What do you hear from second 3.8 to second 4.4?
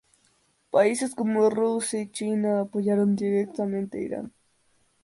a Irán.